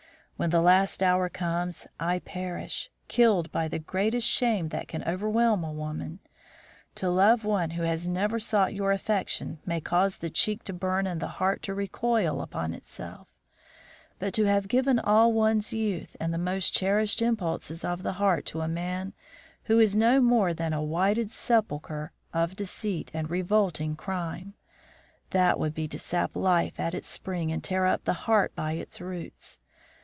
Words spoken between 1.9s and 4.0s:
I perish, killed by the